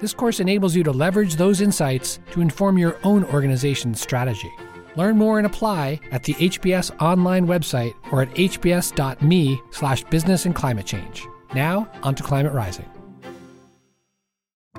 [0.00, 4.50] This course enables you to leverage those insights to inform your own organization's strategy.
[4.96, 10.54] Learn more and apply at the HBS online website or at hbs.me slash business and
[10.54, 11.26] climate change.
[11.54, 12.86] Now, on to Climate Rising.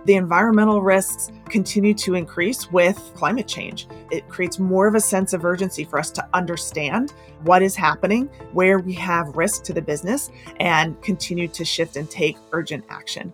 [0.05, 3.87] The environmental risks continue to increase with climate change.
[4.09, 8.25] It creates more of a sense of urgency for us to understand what is happening,
[8.53, 13.31] where we have risk to the business, and continue to shift and take urgent action.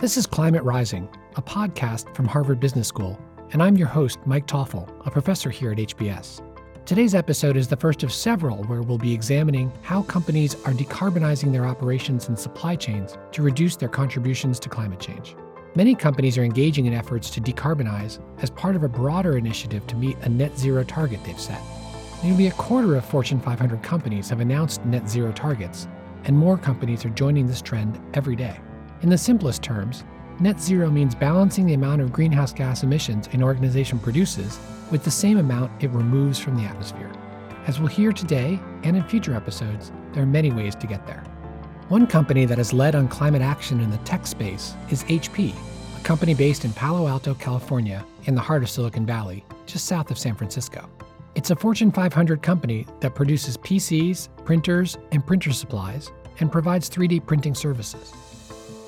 [0.00, 3.16] This is Climate Rising, a podcast from Harvard Business School,
[3.52, 6.42] and I'm your host, Mike Toffel, a professor here at HBS.
[6.84, 11.52] Today's episode is the first of several where we'll be examining how companies are decarbonizing
[11.52, 15.36] their operations and supply chains to reduce their contributions to climate change.
[15.76, 19.96] Many companies are engaging in efforts to decarbonize as part of a broader initiative to
[19.96, 21.62] meet a net zero target they've set.
[22.24, 25.86] Nearly a quarter of Fortune 500 companies have announced net zero targets,
[26.24, 28.58] and more companies are joining this trend every day.
[29.04, 30.02] In the simplest terms,
[30.40, 34.58] net zero means balancing the amount of greenhouse gas emissions an organization produces
[34.90, 37.12] with the same amount it removes from the atmosphere.
[37.66, 41.22] As we'll hear today and in future episodes, there are many ways to get there.
[41.88, 45.52] One company that has led on climate action in the tech space is HP,
[45.98, 50.10] a company based in Palo Alto, California, in the heart of Silicon Valley, just south
[50.10, 50.88] of San Francisco.
[51.34, 57.26] It's a Fortune 500 company that produces PCs, printers, and printer supplies and provides 3D
[57.26, 58.33] printing services.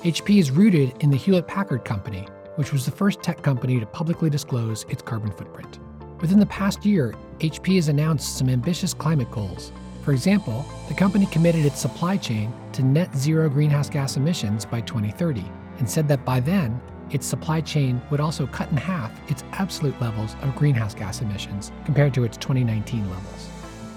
[0.03, 3.85] HP is rooted in the Hewlett Packard Company, which was the first tech company to
[3.87, 5.79] publicly disclose its carbon footprint.
[6.21, 9.71] Within the past year, HP has announced some ambitious climate goals.
[10.03, 14.81] For example, the company committed its supply chain to net zero greenhouse gas emissions by
[14.81, 15.43] 2030
[15.79, 16.79] and said that by then,
[17.09, 21.71] its supply chain would also cut in half its absolute levels of greenhouse gas emissions
[21.85, 23.49] compared to its 2019 levels.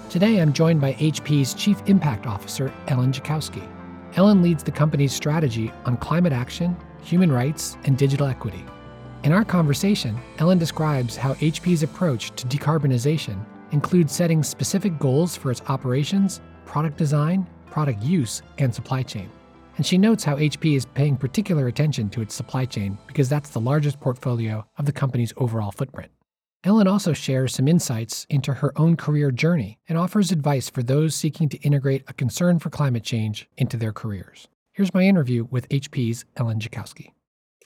[0.09, 3.67] Today, I'm joined by HP's Chief Impact Officer, Ellen Jackowski.
[4.15, 8.63] Ellen leads the company's strategy on climate action, human rights, and digital equity.
[9.23, 15.49] In our conversation, Ellen describes how HP's approach to decarbonization includes setting specific goals for
[15.49, 19.29] its operations, product design, product use, and supply chain.
[19.77, 23.51] And she notes how HP is paying particular attention to its supply chain because that's
[23.51, 26.11] the largest portfolio of the company's overall footprint.
[26.63, 31.15] Ellen also shares some insights into her own career journey and offers advice for those
[31.15, 34.47] seeking to integrate a concern for climate change into their careers.
[34.71, 37.13] Here's my interview with HP's Ellen Jackowski.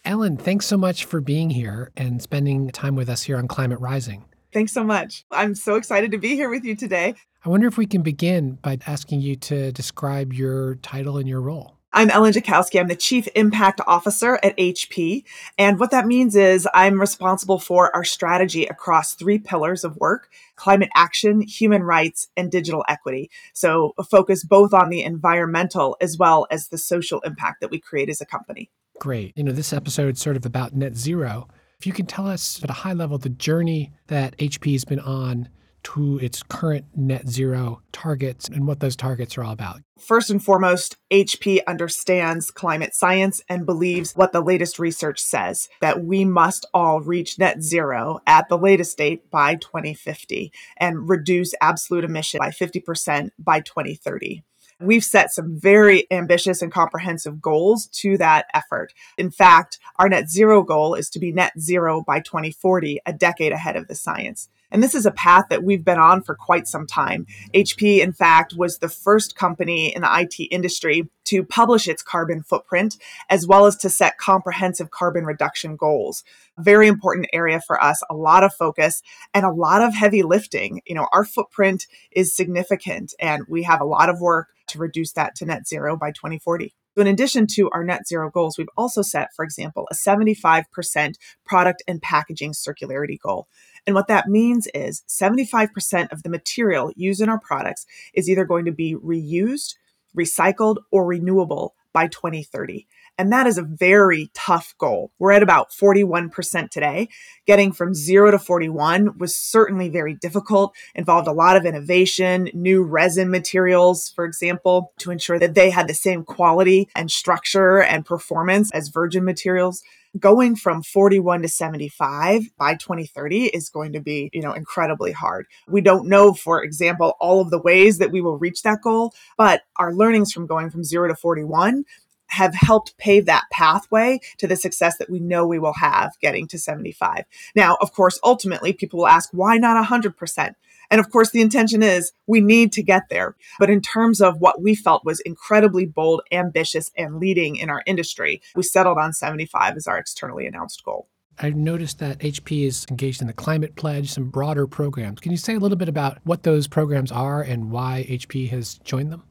[0.05, 3.81] Ellen, thanks so much for being here and spending time with us here on Climate
[3.81, 4.23] Rising.
[4.53, 5.25] Thanks so much.
[5.29, 7.16] I'm so excited to be here with you today.
[7.44, 11.41] I wonder if we can begin by asking you to describe your title and your
[11.41, 11.75] role.
[11.97, 12.78] I'm Ellen Jackowski.
[12.78, 15.23] I'm the Chief Impact Officer at HP.
[15.57, 20.29] And what that means is I'm responsible for our strategy across three pillars of work
[20.57, 23.31] climate action, human rights, and digital equity.
[23.53, 27.79] So, a focus both on the environmental as well as the social impact that we
[27.79, 28.69] create as a company.
[29.00, 29.31] Great.
[29.38, 31.47] You know, this episode is sort of about net zero.
[31.79, 35.00] If you can tell us at a high level the journey that HP has been
[35.00, 35.47] on
[35.85, 39.81] to its current net zero targets and what those targets are all about.
[40.00, 46.03] First and foremost, HP understands climate science and believes what the latest research says that
[46.03, 52.03] we must all reach net zero at the latest date by 2050 and reduce absolute
[52.03, 54.44] emission by 50% by 2030.
[54.81, 58.94] We've set some very ambitious and comprehensive goals to that effort.
[59.17, 63.53] In fact, our net zero goal is to be net zero by 2040, a decade
[63.53, 64.50] ahead of the science.
[64.75, 67.28] And this is a path that we've been on for quite some time.
[67.53, 72.44] HP, in fact, was the first company in the IT industry to publish its carbon
[72.44, 72.97] footprint,
[73.30, 76.26] as well as to set comprehensive carbon reduction goals.
[76.58, 79.02] Very important area for us, a lot of focus
[79.34, 80.82] and a lot of heavy lifting.
[80.85, 85.14] You know, our footprint is significant and we have a lot of work to reduce
[85.14, 86.73] that to net zero by 2040.
[86.96, 91.16] So in addition to our net zero goals, we've also set, for example, a 75%
[91.46, 93.47] product and packaging circularity goal.
[93.85, 98.46] And what that means is 75% of the material used in our products is either
[98.46, 99.76] going to be reused,
[100.17, 102.87] recycled, or renewable by 2030.
[103.17, 105.12] And that is a very tough goal.
[105.20, 107.08] We're at about 41% today.
[107.46, 112.84] Getting from zero to 41 was certainly very difficult, involved a lot of innovation, new
[112.84, 118.06] resin materials, for example, to ensure that they had the same quality and structure and
[118.06, 119.82] performance as virgin materials
[120.20, 125.46] going from 41 to 75 by 2030 is going to be, you know, incredibly hard.
[125.68, 129.14] We don't know, for example, all of the ways that we will reach that goal,
[129.38, 131.84] but our learnings from going from 0 to 41
[132.27, 136.47] have helped pave that pathway to the success that we know we will have getting
[136.47, 137.23] to 75.
[137.55, 140.55] Now, of course, ultimately people will ask, why not 100%?
[140.91, 143.35] And of course, the intention is we need to get there.
[143.59, 147.83] But in terms of what we felt was incredibly bold, ambitious, and leading in our
[147.85, 151.07] industry, we settled on 75 as our externally announced goal.
[151.37, 155.19] I noticed that HP is engaged in the Climate Pledge, some broader programs.
[155.19, 158.79] Can you say a little bit about what those programs are and why HP has
[158.85, 159.23] joined them?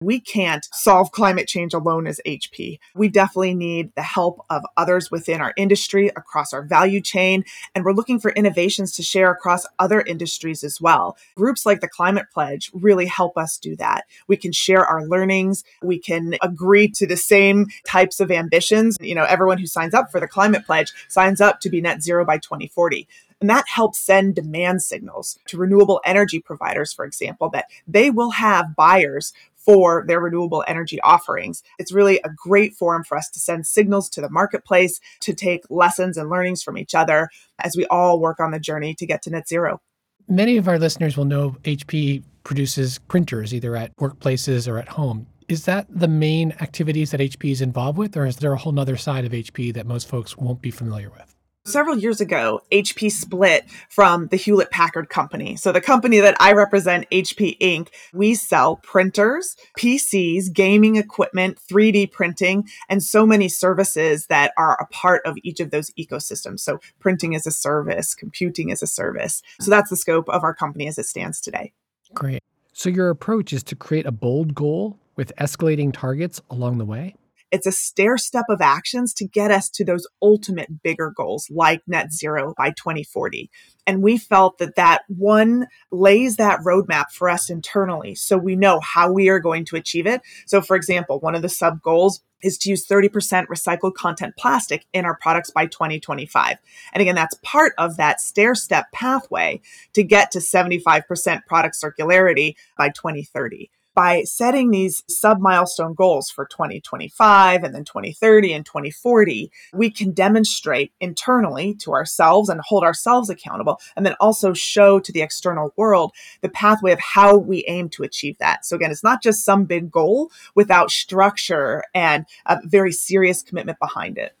[0.00, 2.78] We can't solve climate change alone as HP.
[2.94, 7.84] We definitely need the help of others within our industry, across our value chain, and
[7.84, 11.16] we're looking for innovations to share across other industries as well.
[11.34, 14.04] Groups like the Climate Pledge really help us do that.
[14.28, 18.98] We can share our learnings, we can agree to the same types of ambitions.
[19.00, 22.04] You know, everyone who signs up for the Climate Pledge signs up to be net
[22.04, 23.08] zero by 2040.
[23.40, 28.30] And that helps send demand signals to renewable energy providers, for example, that they will
[28.30, 29.32] have buyers
[29.68, 31.62] for their renewable energy offerings.
[31.78, 35.64] It's really a great forum for us to send signals to the marketplace, to take
[35.68, 37.28] lessons and learnings from each other
[37.58, 39.82] as we all work on the journey to get to net zero.
[40.26, 45.26] Many of our listeners will know HP produces printers either at workplaces or at home.
[45.48, 48.78] Is that the main activities that HP is involved with, or is there a whole
[48.80, 51.34] other side of HP that most folks won't be familiar with?
[51.68, 55.54] Several years ago, HP split from the Hewlett Packard Company.
[55.56, 62.10] So, the company that I represent, HP Inc., we sell printers, PCs, gaming equipment, 3D
[62.10, 66.60] printing, and so many services that are a part of each of those ecosystems.
[66.60, 69.42] So, printing as a service, computing as a service.
[69.60, 71.74] So, that's the scope of our company as it stands today.
[72.14, 72.42] Great.
[72.72, 77.14] So, your approach is to create a bold goal with escalating targets along the way?
[77.50, 81.82] It's a stair step of actions to get us to those ultimate bigger goals like
[81.86, 83.50] net zero by 2040.
[83.86, 88.14] And we felt that that one lays that roadmap for us internally.
[88.14, 90.20] So we know how we are going to achieve it.
[90.46, 94.86] So, for example, one of the sub goals is to use 30% recycled content plastic
[94.92, 96.56] in our products by 2025.
[96.92, 99.60] And again, that's part of that stair step pathway
[99.94, 106.46] to get to 75% product circularity by 2030 by setting these sub milestone goals for
[106.46, 113.28] 2025 and then 2030 and 2040, we can demonstrate internally to ourselves and hold ourselves
[113.28, 116.12] accountable, and then also show to the external world
[116.42, 118.64] the pathway of how we aim to achieve that.
[118.64, 123.80] So, again, it's not just some big goal without structure and a very serious commitment
[123.80, 124.36] behind it.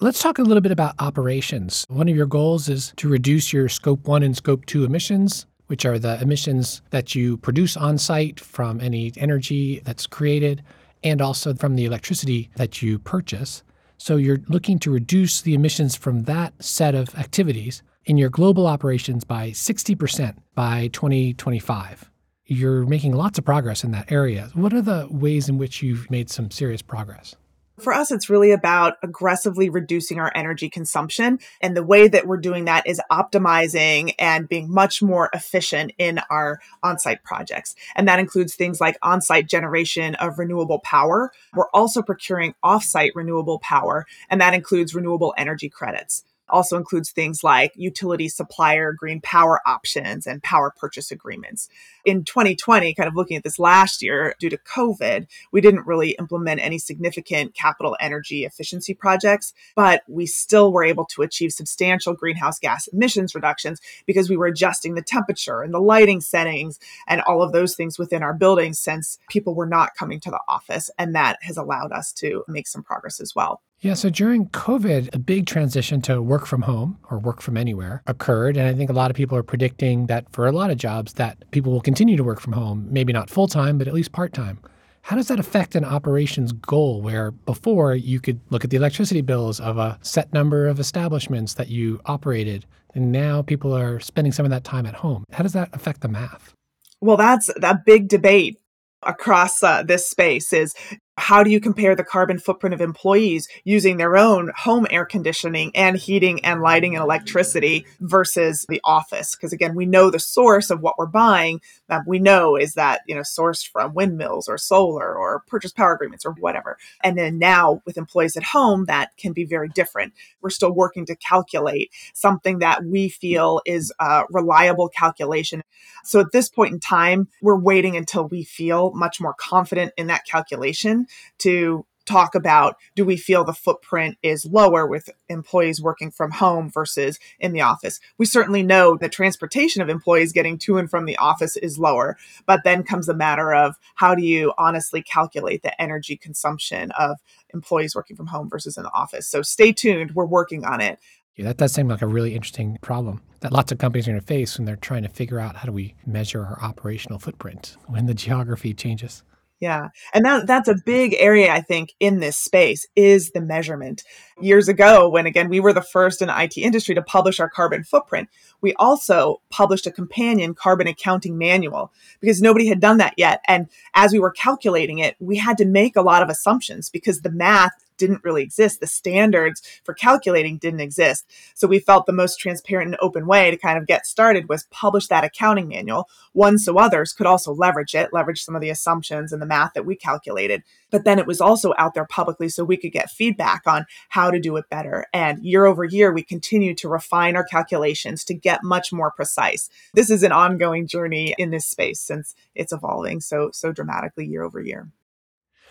[0.00, 1.84] Let's talk a little bit about operations.
[1.90, 5.84] One of your goals is to reduce your scope one and scope two emissions which
[5.84, 10.62] are the emissions that you produce on site from any energy that's created
[11.02, 13.62] and also from the electricity that you purchase.
[13.98, 18.66] So you're looking to reduce the emissions from that set of activities in your global
[18.66, 22.10] operations by 60% by 2025.
[22.44, 24.50] You're making lots of progress in that area.
[24.54, 27.34] What are the ways in which you've made some serious progress?
[27.78, 31.38] For us, it's really about aggressively reducing our energy consumption.
[31.60, 36.20] And the way that we're doing that is optimizing and being much more efficient in
[36.30, 37.74] our on site projects.
[37.94, 41.32] And that includes things like on site generation of renewable power.
[41.54, 47.10] We're also procuring off site renewable power, and that includes renewable energy credits also includes
[47.10, 51.68] things like utility supplier green power options and power purchase agreements.
[52.04, 56.10] In 2020, kind of looking at this last year, due to COVID, we didn't really
[56.18, 62.14] implement any significant capital energy efficiency projects, but we still were able to achieve substantial
[62.14, 67.20] greenhouse gas emissions reductions because we were adjusting the temperature and the lighting settings and
[67.22, 70.90] all of those things within our buildings since people were not coming to the office.
[70.98, 73.60] And that has allowed us to make some progress as well.
[73.80, 78.02] Yeah, so during COVID, a big transition to work from home or work from anywhere
[78.06, 78.56] occurred.
[78.56, 81.12] And I think a lot of people are predicting that for a lot of jobs
[81.14, 84.12] that people will continue to work from home, maybe not full time, but at least
[84.12, 84.58] part time.
[85.02, 89.20] How does that affect an operations goal where before you could look at the electricity
[89.20, 94.32] bills of a set number of establishments that you operated, and now people are spending
[94.32, 95.22] some of that time at home?
[95.30, 96.54] How does that affect the math?
[97.00, 98.58] Well, that's that big debate
[99.02, 100.74] across uh, this space is
[101.18, 105.72] How do you compare the carbon footprint of employees using their own home air conditioning
[105.74, 109.34] and heating and lighting and electricity versus the office?
[109.34, 111.62] Because again, we know the source of what we're buying.
[111.88, 115.94] That we know is that you know sourced from windmills or solar or purchase power
[115.94, 116.76] agreements or whatever.
[117.02, 120.12] And then now with employees at home, that can be very different.
[120.42, 125.62] We're still working to calculate something that we feel is a reliable calculation.
[126.04, 130.08] So at this point in time, we're waiting until we feel much more confident in
[130.08, 131.05] that calculation
[131.38, 136.70] to talk about do we feel the footprint is lower with employees working from home
[136.70, 138.00] versus in the office?
[138.16, 142.16] We certainly know that transportation of employees getting to and from the office is lower
[142.46, 147.18] but then comes the matter of how do you honestly calculate the energy consumption of
[147.52, 149.28] employees working from home versus in the office?
[149.28, 150.98] So stay tuned we're working on it.
[151.34, 154.20] Yeah, that does seem like a really interesting problem that lots of companies are going
[154.20, 157.76] to face when they're trying to figure out how do we measure our operational footprint
[157.86, 159.22] when the geography changes.
[159.58, 159.88] Yeah.
[160.12, 164.02] And that that's a big area I think in this space is the measurement.
[164.38, 167.48] Years ago when again we were the first in the IT industry to publish our
[167.48, 168.28] carbon footprint,
[168.60, 173.68] we also published a companion carbon accounting manual because nobody had done that yet and
[173.94, 177.30] as we were calculating it, we had to make a lot of assumptions because the
[177.30, 178.80] math didn't really exist.
[178.80, 181.30] The standards for calculating didn't exist.
[181.54, 184.66] So we felt the most transparent and open way to kind of get started was
[184.70, 188.70] publish that accounting manual, one so others could also leverage it, leverage some of the
[188.70, 190.62] assumptions and the math that we calculated.
[190.90, 194.30] But then it was also out there publicly so we could get feedback on how
[194.30, 195.06] to do it better.
[195.12, 199.68] And year over year, we continue to refine our calculations to get much more precise.
[199.94, 204.42] This is an ongoing journey in this space since it's evolving so so dramatically year
[204.42, 204.88] over year.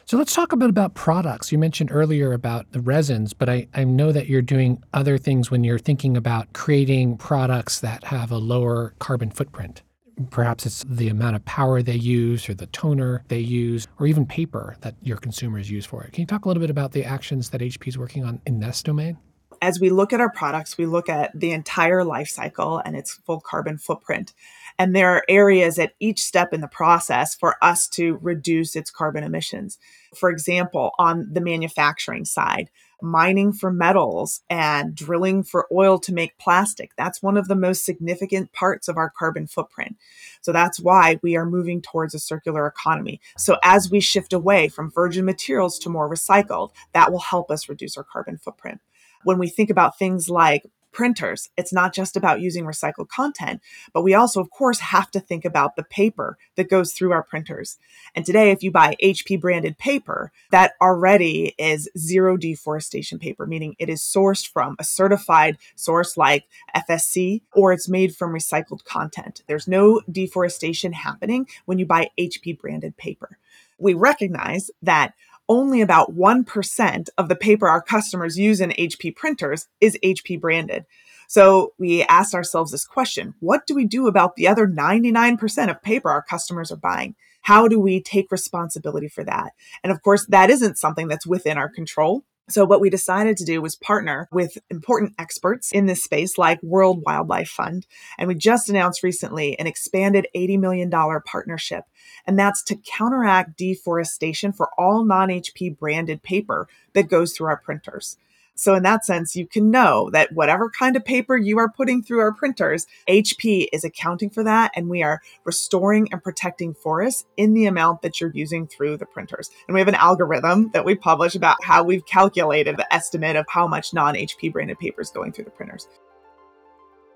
[0.07, 1.51] So let's talk a bit about products.
[1.51, 5.49] You mentioned earlier about the resins, but I, I know that you're doing other things
[5.49, 9.81] when you're thinking about creating products that have a lower carbon footprint.
[10.29, 14.27] Perhaps it's the amount of power they use or the toner they use or even
[14.27, 16.13] paper that your consumers use for it.
[16.13, 18.59] Can you talk a little bit about the actions that HP is working on in
[18.59, 19.17] this domain?
[19.61, 23.13] As we look at our products, we look at the entire life cycle and its
[23.13, 24.33] full carbon footprint.
[24.77, 28.91] And there are areas at each step in the process for us to reduce its
[28.91, 29.77] carbon emissions.
[30.15, 32.69] For example, on the manufacturing side,
[33.01, 36.91] mining for metals and drilling for oil to make plastic.
[36.97, 39.97] That's one of the most significant parts of our carbon footprint.
[40.41, 43.21] So that's why we are moving towards a circular economy.
[43.37, 47.69] So as we shift away from virgin materials to more recycled, that will help us
[47.69, 48.81] reduce our carbon footprint.
[49.25, 50.63] When we think about things like
[50.95, 51.49] printers.
[51.57, 53.61] It's not just about using recycled content,
[53.93, 57.21] but we also, of course, have to think about the paper that goes through our
[57.21, 57.77] printers.
[58.15, 63.75] And today, if you buy HP branded paper, that already is zero deforestation paper, meaning
[63.77, 69.43] it is sourced from a certified source like FSC or it's made from recycled content.
[69.47, 73.37] There's no deforestation happening when you buy HP branded paper.
[73.77, 75.13] We recognize that
[75.47, 80.85] only about 1% of the paper our customers use in HP printers is HP branded.
[81.27, 85.81] So we asked ourselves this question What do we do about the other 99% of
[85.81, 87.15] paper our customers are buying?
[87.41, 89.53] How do we take responsibility for that?
[89.83, 92.23] And of course, that isn't something that's within our control.
[92.47, 96.61] So what we decided to do was partner with important experts in this space like
[96.61, 97.87] World Wildlife Fund.
[98.19, 101.85] And we just announced recently an expanded $80 million partnership.
[102.27, 108.17] And that's to counteract deforestation for all non-HP branded paper that goes through our printers.
[108.55, 112.01] So, in that sense, you can know that whatever kind of paper you are putting
[112.01, 114.71] through our printers, HP is accounting for that.
[114.75, 119.05] And we are restoring and protecting forests in the amount that you're using through the
[119.05, 119.49] printers.
[119.67, 123.45] And we have an algorithm that we publish about how we've calculated the estimate of
[123.49, 125.87] how much non HP branded paper is going through the printers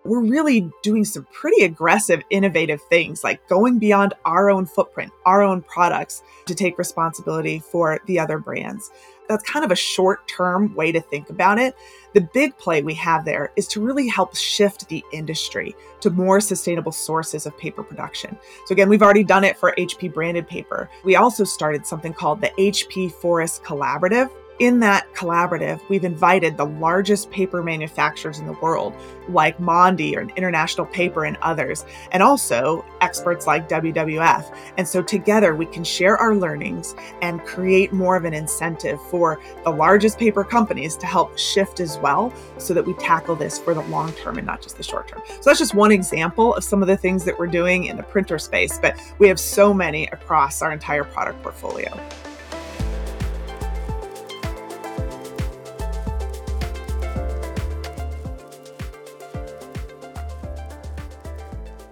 [0.05, 5.41] we're really doing some pretty aggressive, innovative things like going beyond our own footprint, our
[5.41, 8.91] own products to take responsibility for the other brands.
[9.29, 11.75] That's kind of a short term way to think about it.
[12.13, 16.41] The big play we have there is to really help shift the industry to more
[16.41, 18.35] sustainable sources of paper production.
[18.65, 20.89] So, again, we've already done it for HP branded paper.
[21.03, 26.65] We also started something called the HP Forest Collaborative, in that collaborative, we've invited the
[26.65, 28.93] largest paper manufacturers in the world,
[29.29, 34.53] like Mondi or International Paper and others, and also experts like WWF.
[34.77, 39.39] And so together we can share our learnings and create more of an incentive for
[39.63, 43.73] the largest paper companies to help shift as well so that we tackle this for
[43.73, 45.21] the long term and not just the short term.
[45.25, 48.03] So that's just one example of some of the things that we're doing in the
[48.03, 51.97] printer space, but we have so many across our entire product portfolio.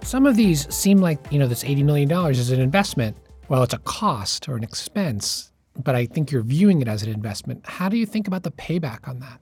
[0.08, 3.14] Some of these seem like, you know, this $80 million is an investment.
[3.50, 5.52] Well, it's a cost or an expense.
[5.84, 7.60] but I think you're viewing it as an investment.
[7.66, 9.38] How do you think about the payback on that?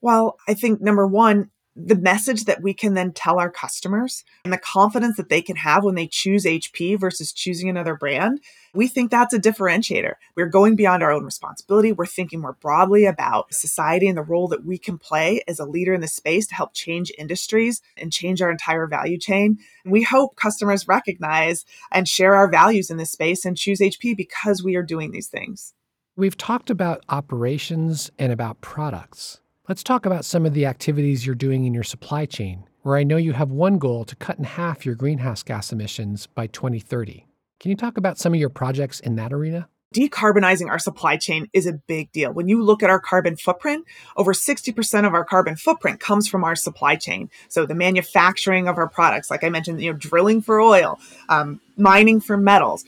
[0.00, 4.52] Well, I think number one, the message that we can then tell our customers and
[4.52, 8.40] the confidence that they can have when they choose HP versus choosing another brand,
[8.74, 10.14] we think that's a differentiator.
[10.36, 11.92] We're going beyond our own responsibility.
[11.92, 15.64] We're thinking more broadly about society and the role that we can play as a
[15.64, 19.58] leader in the space to help change industries and change our entire value chain.
[19.84, 24.16] And we hope customers recognize and share our values in this space and choose HP
[24.16, 25.74] because we are doing these things.
[26.16, 29.40] We've talked about operations and about products.
[29.68, 33.04] Let's talk about some of the activities you're doing in your supply chain, where I
[33.04, 37.26] know you have one goal to cut in half your greenhouse gas emissions by 2030.
[37.60, 39.68] Can you talk about some of your projects in that arena?
[39.94, 42.32] Decarbonizing our supply chain is a big deal.
[42.32, 43.84] When you look at our carbon footprint,
[44.16, 47.28] over 60% of our carbon footprint comes from our supply chain.
[47.50, 50.98] So the manufacturing of our products, like I mentioned, you know, drilling for oil,
[51.28, 52.86] um, mining for metals,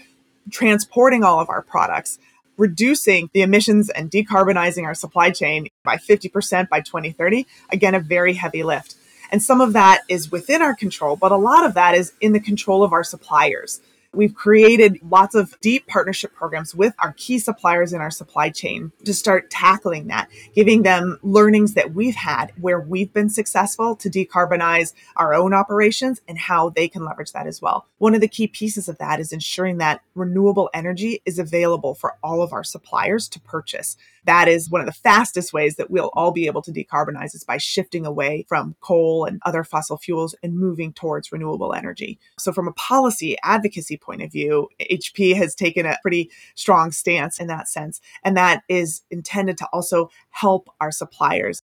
[0.50, 2.18] transporting all of our products,
[2.56, 7.46] reducing the emissions and decarbonizing our supply chain by 50% by 2030.
[7.70, 8.96] Again, a very heavy lift.
[9.32, 12.32] And some of that is within our control, but a lot of that is in
[12.32, 13.80] the control of our suppliers.
[14.12, 18.90] We've created lots of deep partnership programs with our key suppliers in our supply chain
[19.04, 24.10] to start tackling that, giving them learnings that we've had where we've been successful to
[24.10, 27.86] decarbonize our own operations and how they can leverage that as well.
[27.98, 32.16] One of the key pieces of that is ensuring that renewable energy is available for
[32.20, 33.96] all of our suppliers to purchase.
[34.24, 37.44] That is one of the fastest ways that we'll all be able to decarbonize is
[37.44, 42.18] by shifting away from coal and other fossil fuels and moving towards renewable energy.
[42.38, 47.40] So from a policy advocacy point of view, HP has taken a pretty strong stance
[47.40, 48.00] in that sense.
[48.24, 51.62] And that is intended to also help our suppliers.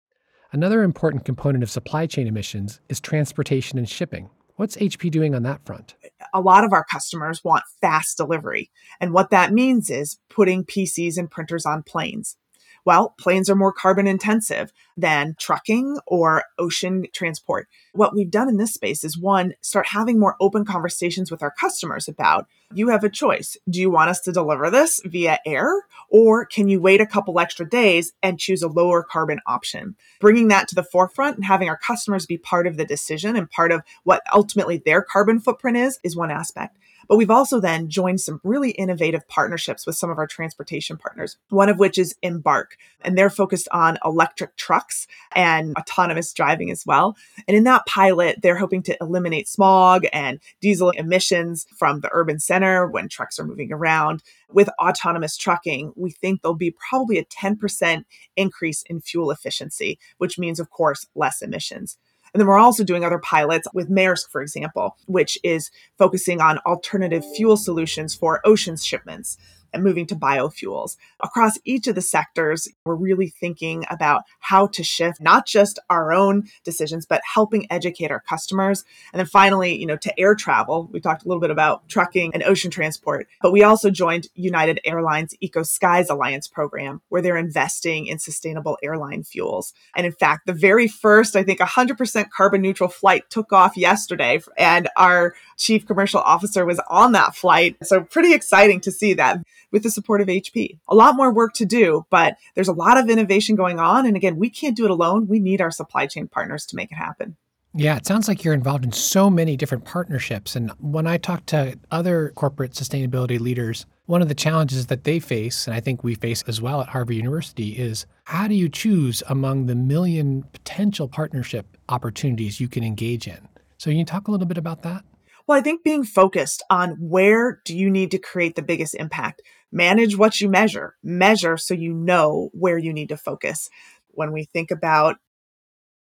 [0.52, 4.30] Another important component of supply chain emissions is transportation and shipping.
[4.56, 5.96] What's HP doing on that front?
[6.32, 8.70] A lot of our customers want fast delivery.
[9.02, 12.38] And what that means is putting PCs and printers on planes.
[12.86, 17.68] Well, planes are more carbon intensive than trucking or ocean transport.
[17.94, 21.52] What we've done in this space is one, start having more open conversations with our
[21.52, 23.56] customers about you have a choice.
[23.70, 25.72] Do you want us to deliver this via air
[26.10, 29.96] or can you wait a couple extra days and choose a lower carbon option?
[30.20, 33.50] Bringing that to the forefront and having our customers be part of the decision and
[33.50, 36.78] part of what ultimately their carbon footprint is, is one aspect.
[37.08, 41.38] But we've also then joined some really innovative partnerships with some of our transportation partners,
[41.50, 46.86] one of which is Embark, and they're focused on electric trucks and autonomous driving as
[46.86, 47.16] well.
[47.48, 52.40] And in that pilot, they're hoping to eliminate smog and diesel emissions from the urban
[52.40, 54.24] center when trucks are moving around.
[54.52, 60.38] With autonomous trucking, we think there'll be probably a 10% increase in fuel efficiency, which
[60.38, 61.98] means, of course, less emissions.
[62.34, 66.58] And then we're also doing other pilots with Maersk, for example, which is focusing on
[66.60, 69.38] alternative fuel solutions for ocean shipments
[69.74, 70.98] and moving to biofuels.
[71.22, 76.14] Across each of the sectors, we're really thinking about how to shift not just our
[76.14, 78.86] own decisions, but helping educate our customers.
[79.12, 82.32] And then finally, you know, to air travel, we talked a little bit about trucking
[82.34, 87.38] and ocean transport, but we also joined United Airlines Eco Skies Alliance program, where they're
[87.38, 89.74] investing in sustainable airline fuels.
[89.96, 94.42] And in fact, the very first, I think, 100% carbon neutral flight took off yesterday,
[94.58, 97.78] and our chief commercial officer was on that flight.
[97.84, 99.40] So pretty exciting to see that
[99.74, 100.80] with the support of HP.
[100.88, 104.06] A lot more work to do, but there's a lot of innovation going on.
[104.06, 105.28] And again, we can't do it alone.
[105.28, 107.36] We need our supply chain partners to make it happen.
[107.76, 110.56] Yeah, it sounds like you're involved in so many different partnerships.
[110.56, 115.20] And when I talk to other corporate sustainability leaders, one of the challenges that they
[115.20, 118.70] face, and I think we face as well at Harvard University, is how do you
[118.70, 123.48] choose among the million potential partnership opportunities you can engage in?
[123.80, 125.04] So, can you talk a little bit about that?
[125.48, 129.42] Well, I think being focused on where do you need to create the biggest impact?
[129.74, 133.72] Manage what you measure, measure so you know where you need to focus.
[134.10, 135.16] When we think about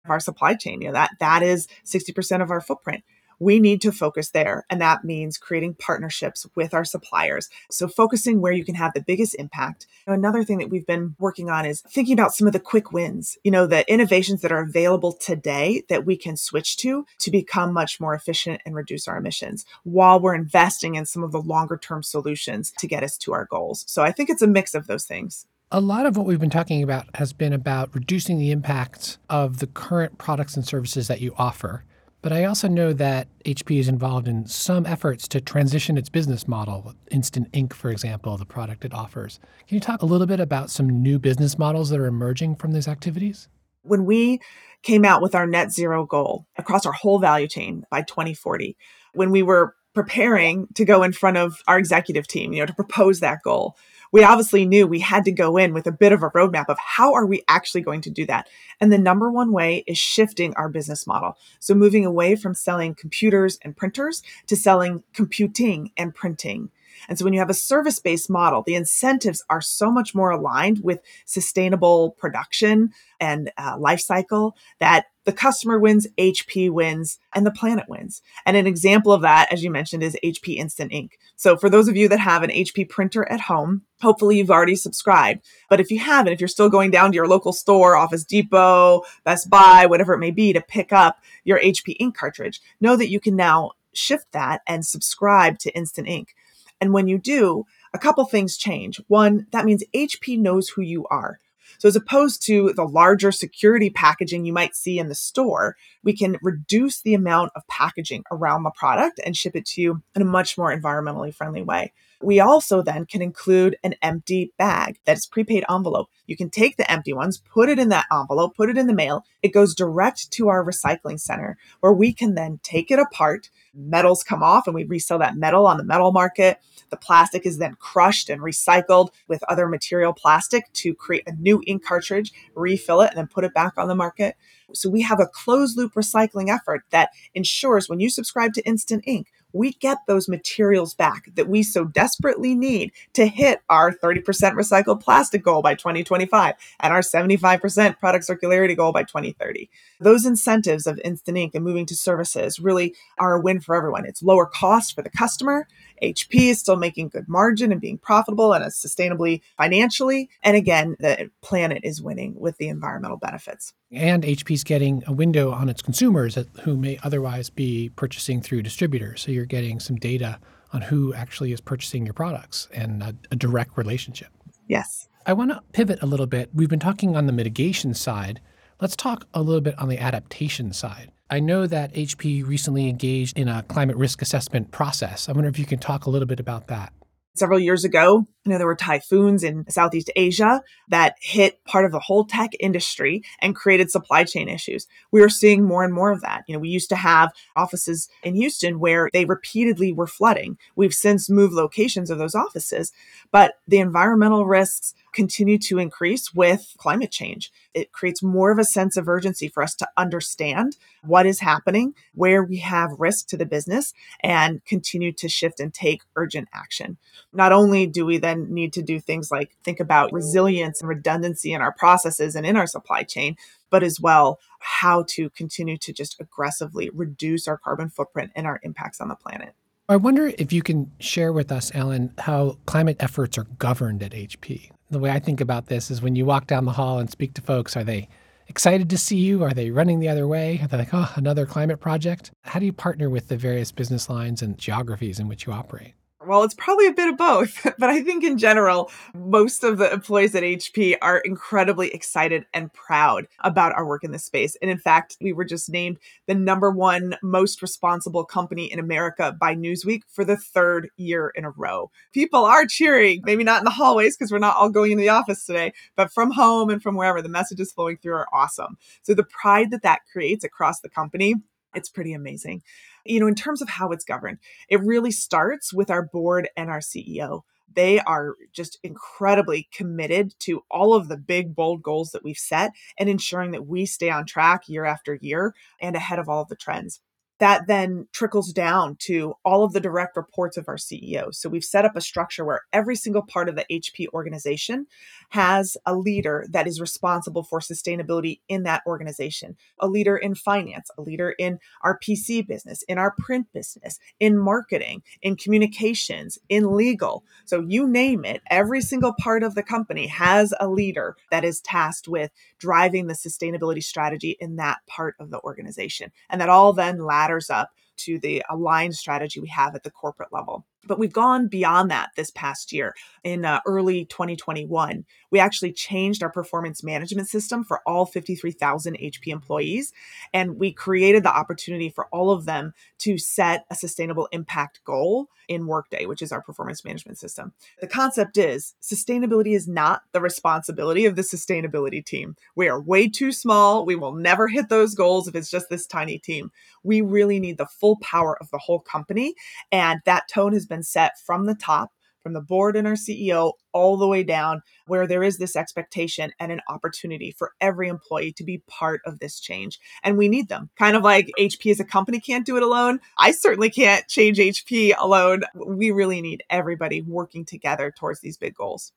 [0.07, 3.03] our supply chain, you know, that that is 60% of our footprint
[3.39, 4.65] we need to focus there.
[4.69, 7.49] And that means creating partnerships with our suppliers.
[7.69, 9.87] So focusing where you can have the biggest impact.
[10.05, 13.37] Another thing that we've been working on is thinking about some of the quick wins,
[13.43, 17.73] you know, the innovations that are available today that we can switch to to become
[17.73, 21.77] much more efficient and reduce our emissions while we're investing in some of the longer
[21.77, 23.83] term solutions to get us to our goals.
[23.87, 25.45] So I think it's a mix of those things.
[25.69, 29.59] A lot of what we've been talking about has been about reducing the impacts of
[29.59, 31.83] the current products and services that you offer.
[32.27, 36.45] But I also know that HP is involved in some efforts to transition its business
[36.45, 36.93] model.
[37.09, 39.39] Instant Ink, for example, the product it offers.
[39.65, 42.73] Can you talk a little bit about some new business models that are emerging from
[42.73, 43.47] these activities?
[43.83, 44.41] When we
[44.83, 48.75] came out with our net zero goal across our whole value chain by 2040,
[49.13, 52.73] when we were preparing to go in front of our executive team, you know, to
[52.73, 53.77] propose that goal,
[54.11, 56.77] we obviously knew we had to go in with a bit of a roadmap of
[56.79, 58.49] how are we actually going to do that.
[58.79, 61.37] And the number one way is shifting our business model.
[61.59, 66.71] So moving away from selling computers and printers to selling computing and printing.
[67.07, 70.31] And so when you have a service based model, the incentives are so much more
[70.31, 77.45] aligned with sustainable production and uh, life cycle that the customer wins, HP wins, and
[77.45, 78.21] the planet wins.
[78.45, 81.19] And an example of that, as you mentioned, is HP Instant Ink.
[81.35, 84.77] So for those of you that have an HP printer at home, hopefully you've already
[84.77, 85.43] subscribed.
[85.69, 89.01] But if you haven't, if you're still going down to your local store, Office Depot,
[89.25, 93.09] Best Buy, whatever it may be, to pick up your HP ink cartridge, know that
[93.09, 96.35] you can now shift that and subscribe to Instant Ink.
[96.79, 99.01] And when you do, a couple things change.
[99.07, 101.39] One, that means HP knows who you are.
[101.79, 106.15] So as opposed to the larger security packaging you might see in the store, we
[106.15, 110.21] can reduce the amount of packaging around the product and ship it to you in
[110.21, 111.93] a much more environmentally friendly way.
[112.21, 116.09] We also then can include an empty bag that is prepaid envelope.
[116.25, 118.93] You can take the empty ones, put it in that envelope, put it in the
[118.93, 119.23] mail.
[119.43, 123.51] It goes direct to our recycling center where we can then take it apart.
[123.73, 126.59] Metals come off and we resell that metal on the metal market.
[126.89, 131.61] The plastic is then crushed and recycled with other material plastic to create a new
[131.67, 134.35] ink cartridge, refill it, and then put it back on the market.
[134.73, 139.03] So we have a closed loop recycling effort that ensures when you subscribe to Instant
[139.05, 139.27] Ink,
[139.57, 145.01] we get those materials back that we so desperately need to hit our 30% recycled
[145.01, 149.69] plastic goal by 2025 and our 75% product circularity goal by 2030.
[149.99, 154.05] Those incentives of Instant Ink and moving to services really are a win for everyone.
[154.05, 155.67] It's lower cost for the customer.
[156.03, 160.29] HP is still making good margin and being profitable and sustainably financially.
[160.43, 163.73] And again, the planet is winning with the environmental benefits.
[163.91, 169.21] And HP's getting a window on its consumers who may otherwise be purchasing through distributors.
[169.21, 170.39] So you're getting some data
[170.73, 174.27] on who actually is purchasing your products and a, a direct relationship.
[174.67, 175.07] Yes.
[175.25, 176.49] I want to pivot a little bit.
[176.53, 178.41] We've been talking on the mitigation side.
[178.81, 181.11] Let's talk a little bit on the adaptation side.
[181.29, 185.27] I know that HP recently engaged in a climate risk assessment process.
[185.27, 186.93] I wonder if you can talk a little bit about that
[187.37, 191.91] several years ago, you know, there were typhoons in Southeast Asia that hit part of
[191.91, 194.87] the whole tech industry and created supply chain issues.
[195.11, 196.45] We are seeing more and more of that.
[196.47, 200.57] You know, we used to have offices in Houston where they repeatedly were flooding.
[200.77, 202.93] We've since moved locations of those offices,
[203.31, 207.51] but the environmental risks continue to increase with climate change.
[207.73, 211.95] It creates more of a sense of urgency for us to understand what is happening,
[212.13, 216.97] where we have risk to the business, and continue to shift and take urgent action.
[217.33, 221.53] Not only do we then need to do things like think about resilience and redundancy
[221.53, 223.35] in our processes and in our supply chain,
[223.69, 228.59] but as well how to continue to just aggressively reduce our carbon footprint and our
[228.63, 229.53] impacts on the planet.
[229.89, 234.11] I wonder if you can share with us, Alan, how climate efforts are governed at
[234.11, 234.69] HP.
[234.89, 237.33] The way I think about this is when you walk down the hall and speak
[237.35, 238.09] to folks, are they
[238.47, 239.43] excited to see you?
[239.43, 240.59] Are they running the other way?
[240.61, 242.31] Are they like, oh, another climate project?
[242.43, 245.93] How do you partner with the various business lines and geographies in which you operate?
[246.27, 249.91] Well, it's probably a bit of both, but I think in general, most of the
[249.91, 254.57] employees at HP are incredibly excited and proud about our work in this space.
[254.61, 259.37] And in fact, we were just named the number one most responsible company in America
[259.39, 261.91] by Newsweek for the third year in a row.
[262.11, 265.09] People are cheering, maybe not in the hallways because we're not all going into the
[265.09, 268.77] office today, but from home and from wherever the messages flowing through are awesome.
[269.03, 271.35] So the pride that that creates across the company,
[271.73, 272.61] it's pretty amazing
[273.07, 276.69] you know, in terms of how it's governed, it really starts with our board and
[276.69, 277.41] our CEO.
[277.73, 282.71] They are just incredibly committed to all of the big, bold goals that we've set
[282.97, 286.47] and ensuring that we stay on track year after year and ahead of all of
[286.47, 287.01] the trends
[287.39, 291.33] that then trickles down to all of the direct reports of our CEO.
[291.33, 294.87] So we've set up a structure where every single part of the HP organization
[295.29, 300.89] has a leader that is responsible for sustainability in that organization, a leader in finance,
[300.97, 306.75] a leader in our PC business, in our print business, in marketing, in communications, in
[306.75, 307.23] legal.
[307.45, 311.61] So you name it, every single part of the company has a leader that is
[311.61, 316.11] tasked with driving the sustainability strategy in that part of the organization.
[316.29, 320.31] And that all then ladders up to the aligned strategy we have at the corporate
[320.31, 320.65] level.
[320.87, 322.93] But we've gone beyond that this past year.
[323.23, 329.27] In uh, early 2021, we actually changed our performance management system for all 53,000 HP
[329.27, 329.93] employees.
[330.33, 335.27] And we created the opportunity for all of them to set a sustainable impact goal
[335.47, 337.53] in Workday, which is our performance management system.
[337.79, 342.35] The concept is sustainability is not the responsibility of the sustainability team.
[342.55, 343.85] We are way too small.
[343.85, 346.51] We will never hit those goals if it's just this tiny team.
[346.83, 349.35] We really need the full power of the whole company.
[349.71, 351.91] And that tone has been set from the top
[352.27, 356.29] from the board and our CEO all the way down, where there is this expectation
[356.41, 359.79] and an opportunity for every employee to be part of this change.
[360.03, 360.69] And we need them.
[360.77, 362.99] Kind of like HP as a company can't do it alone.
[363.17, 365.43] I certainly can't change HP alone.
[365.55, 368.91] We really need everybody working together towards these big goals.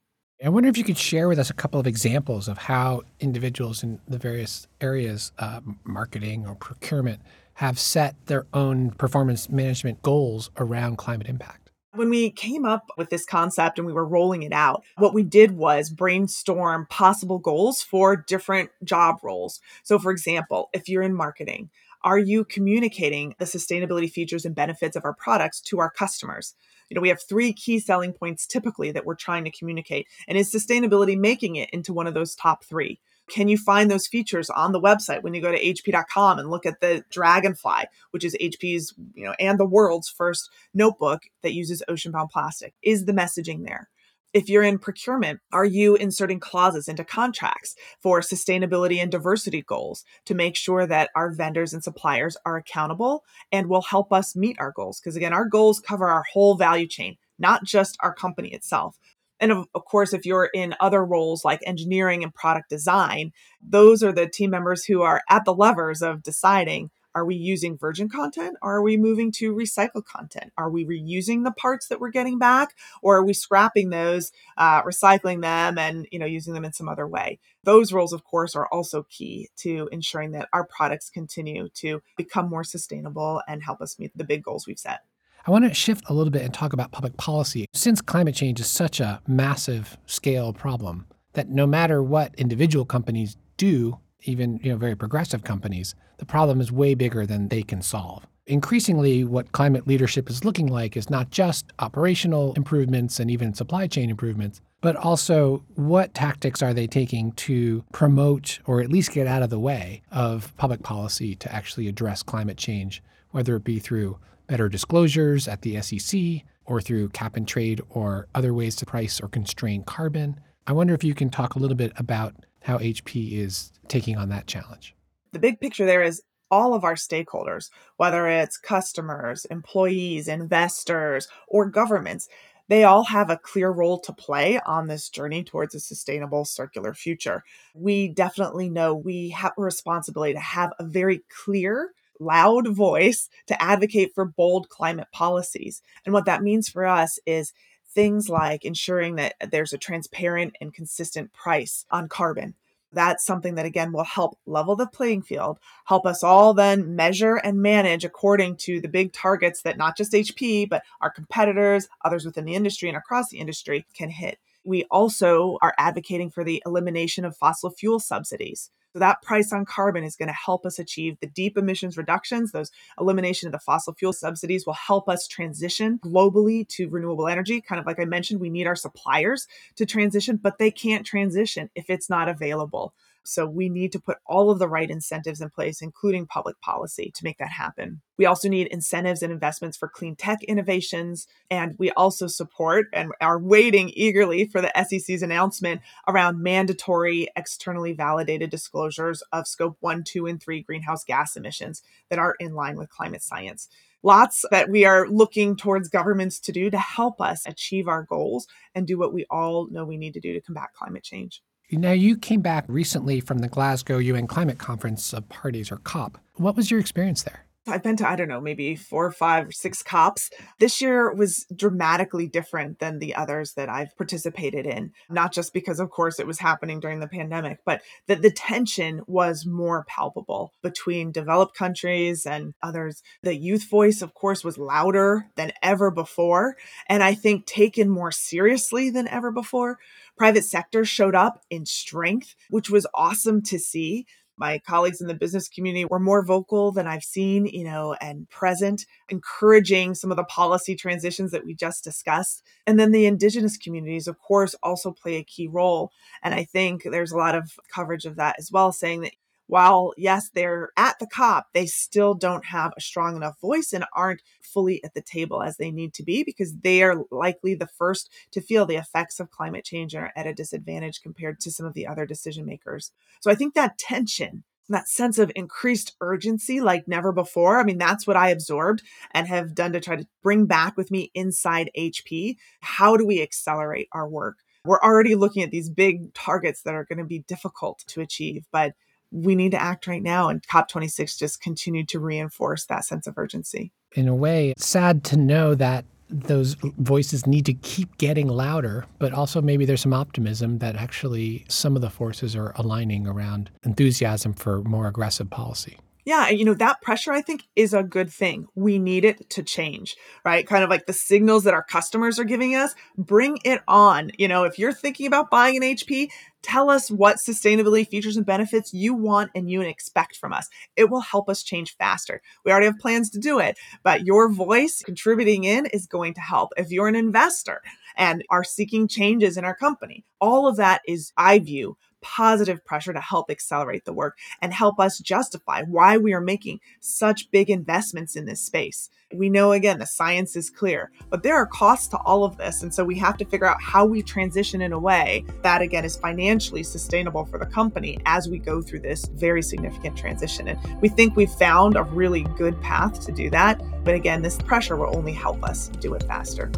[0.44, 3.84] I wonder if you could share with us a couple of examples of how individuals
[3.84, 7.20] in the various areas, uh, marketing or procurement,
[7.54, 11.59] have set their own performance management goals around climate impact.
[11.92, 15.24] When we came up with this concept and we were rolling it out, what we
[15.24, 19.60] did was brainstorm possible goals for different job roles.
[19.82, 21.68] So, for example, if you're in marketing,
[22.02, 26.54] are you communicating the sustainability features and benefits of our products to our customers?
[26.88, 30.06] You know, we have three key selling points typically that we're trying to communicate.
[30.28, 33.00] And is sustainability making it into one of those top three?
[33.30, 36.66] Can you find those features on the website when you go to hp.com and look
[36.66, 41.82] at the Dragonfly, which is HP's, you know, and the world's first notebook that uses
[41.88, 42.74] ocean bound plastic?
[42.82, 43.88] Is the messaging there?
[44.32, 50.04] if you're in procurement, are you inserting clauses into contracts for sustainability and diversity goals
[50.26, 54.56] to make sure that our vendors and suppliers are accountable and will help us meet
[54.60, 55.00] our goals?
[55.00, 58.96] Because again, our goals cover our whole value chain, not just our company itself.
[59.40, 64.02] And of, of, course, if you're in other roles like engineering and product design, those
[64.02, 68.08] are the team members who are at the levers of deciding are we using virgin
[68.08, 68.56] content?
[68.62, 70.52] Or are we moving to recycled content?
[70.56, 74.82] Are we reusing the parts that we're getting back, or are we scrapping those, uh,
[74.82, 77.38] recycling them, and you know using them in some other way?
[77.64, 82.48] Those roles, of course, are also key to ensuring that our products continue to become
[82.48, 85.00] more sustainable and help us meet the big goals we've set.
[85.46, 87.66] I want to shift a little bit and talk about public policy.
[87.72, 93.36] Since climate change is such a massive scale problem that no matter what individual companies
[93.56, 97.80] do, even you know very progressive companies, the problem is way bigger than they can
[97.80, 98.26] solve.
[98.46, 103.86] Increasingly, what climate leadership is looking like is not just operational improvements and even supply
[103.86, 109.26] chain improvements, but also what tactics are they taking to promote or at least get
[109.26, 113.78] out of the way of public policy to actually address climate change, whether it be
[113.78, 114.18] through
[114.50, 116.20] better disclosures at the SEC
[116.64, 120.40] or through cap and trade or other ways to price or constrain carbon.
[120.66, 124.28] I wonder if you can talk a little bit about how HP is taking on
[124.30, 124.96] that challenge.
[125.32, 131.70] The big picture there is all of our stakeholders, whether it's customers, employees, investors, or
[131.70, 132.28] governments,
[132.66, 136.92] they all have a clear role to play on this journey towards a sustainable circular
[136.92, 137.44] future.
[137.72, 143.60] We definitely know we have a responsibility to have a very clear, loud voice to
[143.60, 145.82] advocate for bold climate policies.
[146.04, 147.52] And what that means for us is
[147.92, 152.54] things like ensuring that there's a transparent and consistent price on carbon.
[152.92, 157.36] That's something that, again, will help level the playing field, help us all then measure
[157.36, 162.24] and manage according to the big targets that not just HP, but our competitors, others
[162.24, 164.38] within the industry, and across the industry can hit.
[164.64, 168.70] We also are advocating for the elimination of fossil fuel subsidies.
[168.92, 172.50] So that price on carbon is going to help us achieve the deep emissions reductions.
[172.50, 177.60] Those elimination of the fossil fuel subsidies will help us transition globally to renewable energy.
[177.60, 181.70] Kind of like I mentioned, we need our suppliers to transition, but they can't transition
[181.74, 182.92] if it's not available.
[183.24, 187.12] So we need to put all of the right incentives in place, including public policy,
[187.14, 188.00] to make that happen.
[188.16, 191.26] We also need incentives and investments for clean tech innovations.
[191.50, 197.92] And we also support and are waiting eagerly for the SEC's announcement around mandatory externally
[197.92, 202.76] validated disclosures of scope one, two, and three greenhouse gas emissions that are in line
[202.76, 203.68] with climate science
[204.02, 208.46] lots that we are looking towards governments to do to help us achieve our goals
[208.74, 211.42] and do what we all know we need to do to combat climate change.
[211.72, 216.18] Now, you came back recently from the Glasgow UN Climate Conference of Parties, or COP.
[216.34, 217.46] What was your experience there?
[217.70, 220.30] I've been to, I don't know, maybe four, or five, or six COPs.
[220.58, 225.80] This year was dramatically different than the others that I've participated in, not just because,
[225.80, 230.52] of course, it was happening during the pandemic, but that the tension was more palpable
[230.62, 233.02] between developed countries and others.
[233.22, 236.56] The youth voice, of course, was louder than ever before,
[236.88, 239.78] and I think taken more seriously than ever before
[240.20, 244.06] private sector showed up in strength, which was awesome to see.
[244.40, 248.26] My colleagues in the business community were more vocal than I've seen, you know, and
[248.30, 252.42] present, encouraging some of the policy transitions that we just discussed.
[252.66, 255.92] And then the indigenous communities, of course, also play a key role.
[256.22, 259.12] And I think there's a lot of coverage of that as well, saying that
[259.50, 263.84] while yes, they're at the COP, they still don't have a strong enough voice and
[263.94, 267.66] aren't fully at the table as they need to be because they are likely the
[267.66, 271.50] first to feel the effects of climate change and are at a disadvantage compared to
[271.50, 272.92] some of the other decision makers.
[273.20, 277.58] So I think that tension that sense of increased urgency like never before.
[277.58, 280.92] I mean, that's what I absorbed and have done to try to bring back with
[280.92, 282.36] me inside HP.
[282.60, 284.36] How do we accelerate our work?
[284.64, 288.44] We're already looking at these big targets that are going to be difficult to achieve,
[288.52, 288.74] but
[289.10, 290.28] we need to act right now.
[290.28, 293.72] And COP26 just continued to reinforce that sense of urgency.
[293.92, 299.12] In a way, sad to know that those voices need to keep getting louder, but
[299.12, 304.32] also maybe there's some optimism that actually some of the forces are aligning around enthusiasm
[304.32, 305.78] for more aggressive policy.
[306.04, 308.46] Yeah, you know, that pressure I think is a good thing.
[308.54, 310.46] We need it to change, right?
[310.46, 314.10] Kind of like the signals that our customers are giving us, bring it on.
[314.18, 316.08] You know, if you're thinking about buying an HP,
[316.42, 320.48] tell us what sustainability features and benefits you want and you expect from us.
[320.76, 322.22] It will help us change faster.
[322.44, 326.20] We already have plans to do it, but your voice contributing in is going to
[326.20, 326.52] help.
[326.56, 327.60] If you're an investor
[327.96, 332.92] and are seeking changes in our company, all of that is, I view, positive pressure
[332.92, 337.50] to help accelerate the work and help us justify why we are making such big
[337.50, 338.90] investments in this space.
[339.12, 342.62] We know again the science is clear, but there are costs to all of this.
[342.62, 345.84] And so we have to figure out how we transition in a way that again
[345.84, 350.48] is financially sustainable for the company as we go through this very significant transition.
[350.48, 353.60] And we think we've found a really good path to do that.
[353.84, 356.52] But again, this pressure will only help us do it faster.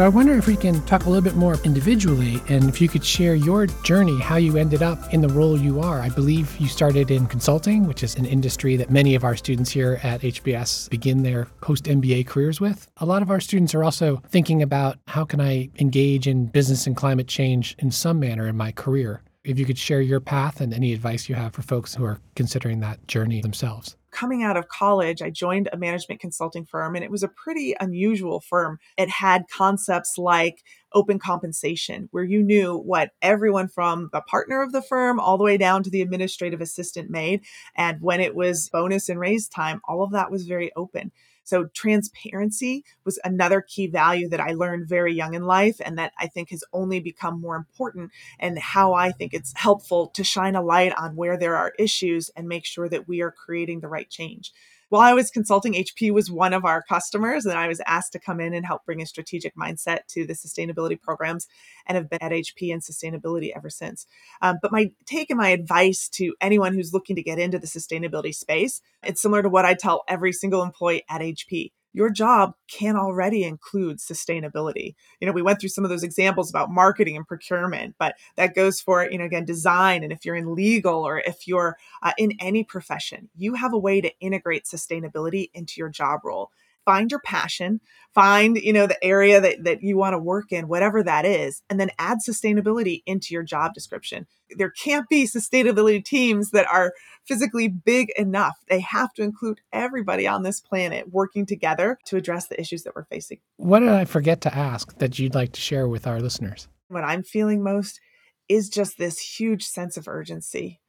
[0.00, 2.88] So I wonder if we can talk a little bit more individually and if you
[2.88, 6.00] could share your journey, how you ended up in the role you are.
[6.00, 9.68] I believe you started in consulting, which is an industry that many of our students
[9.68, 12.88] here at HBS begin their post MBA careers with.
[12.96, 16.86] A lot of our students are also thinking about how can I engage in business
[16.86, 19.20] and climate change in some manner in my career.
[19.44, 22.22] If you could share your path and any advice you have for folks who are
[22.34, 27.04] considering that journey themselves coming out of college, I joined a management consulting firm, and
[27.04, 28.78] it was a pretty unusual firm.
[28.96, 34.72] It had concepts like open compensation, where you knew what everyone from the partner of
[34.72, 37.42] the firm all the way down to the administrative assistant made.
[37.76, 41.12] And when it was bonus and raise time, all of that was very open.
[41.50, 46.12] So, transparency was another key value that I learned very young in life, and that
[46.18, 50.54] I think has only become more important, and how I think it's helpful to shine
[50.54, 53.88] a light on where there are issues and make sure that we are creating the
[53.88, 54.52] right change
[54.90, 58.18] while I was consulting, HP was one of our customers, and I was asked to
[58.18, 61.46] come in and help bring a strategic mindset to the sustainability programs
[61.86, 64.06] and have been at HP and sustainability ever since.
[64.42, 67.68] Um, but my take and my advice to anyone who's looking to get into the
[67.68, 72.54] sustainability space, it's similar to what I tell every single employee at HP your job
[72.68, 74.94] can already include sustainability.
[75.20, 78.54] You know, we went through some of those examples about marketing and procurement, but that
[78.54, 80.02] goes for, you know, again, design.
[80.02, 83.78] And if you're in legal or if you're uh, in any profession, you have a
[83.78, 86.50] way to integrate sustainability into your job role
[86.84, 87.80] find your passion
[88.14, 91.62] find you know the area that, that you want to work in whatever that is
[91.70, 94.26] and then add sustainability into your job description.
[94.56, 96.92] There can't be sustainability teams that are
[97.24, 98.56] physically big enough.
[98.68, 102.96] They have to include everybody on this planet working together to address the issues that
[102.96, 103.38] we're facing.
[103.56, 106.68] What did i forget to ask that you'd like to share with our listeners?
[106.88, 108.00] What i'm feeling most
[108.48, 110.80] is just this huge sense of urgency.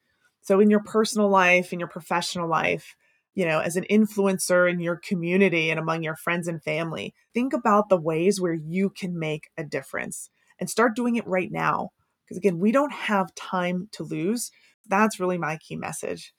[0.41, 2.95] So in your personal life in your professional life
[3.33, 7.53] you know, as an influencer in your community and among your friends and family, think
[7.53, 11.89] about the ways where you can make a difference and start doing it right now.
[12.25, 14.51] Because again, we don't have time to lose.
[14.87, 16.33] That's really my key message.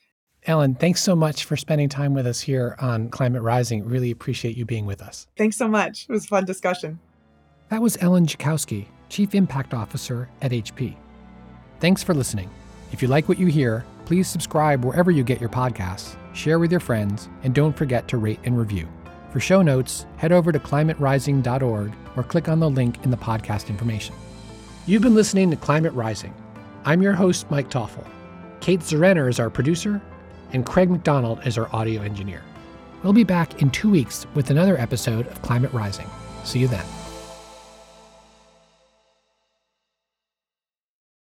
[0.45, 3.85] Ellen, thanks so much for spending time with us here on Climate Rising.
[3.85, 5.29] Really appreciate you being with us.
[5.37, 6.07] Thanks so much.
[6.09, 6.99] It was a fun discussion.
[7.69, 10.97] That was Ellen Jackowski, Chief Impact Officer at HP.
[11.79, 12.51] Thanks for listening.
[12.91, 16.71] If you like what you hear, please subscribe wherever you get your podcasts share with
[16.71, 18.87] your friends, and don't forget to rate and review.
[19.31, 23.71] For show notes, head over to climaterising.org or click on the link in the podcast
[23.71, 24.15] information.
[24.85, 26.35] You've been listening to Climate Rising.
[26.85, 28.07] I'm your host, Mike Toffel.
[28.61, 30.03] Kate Zerenner is our producer,
[30.53, 32.43] and Craig McDonald is our audio engineer.
[33.03, 36.11] We'll be back in two weeks with another episode of Climate Rising.
[36.45, 37.02] See you then.